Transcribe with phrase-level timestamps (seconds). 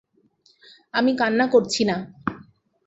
[0.93, 1.95] আমি কান্না করছি না।